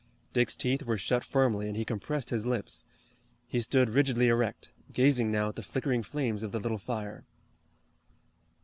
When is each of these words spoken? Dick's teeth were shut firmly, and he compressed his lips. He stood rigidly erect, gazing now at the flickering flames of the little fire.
Dick's 0.33 0.55
teeth 0.55 0.81
were 0.81 0.97
shut 0.97 1.23
firmly, 1.23 1.67
and 1.67 1.77
he 1.77 1.85
compressed 1.85 2.31
his 2.31 2.43
lips. 2.43 2.85
He 3.47 3.61
stood 3.61 3.91
rigidly 3.91 4.29
erect, 4.29 4.73
gazing 4.91 5.29
now 5.29 5.49
at 5.49 5.57
the 5.57 5.61
flickering 5.61 6.01
flames 6.01 6.41
of 6.41 6.51
the 6.51 6.59
little 6.59 6.79
fire. 6.79 7.23